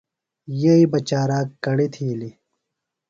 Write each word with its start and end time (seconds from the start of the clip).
یئی 0.61 0.85
بہ 0.91 0.99
چاراک 1.07 1.47
کڑی 1.63 1.87
تِھیلیۡ۔ 1.93 2.35